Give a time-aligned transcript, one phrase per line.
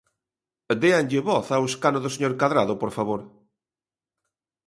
[0.81, 3.21] Déanlle voz ao escano do señor Cadrado, por favor.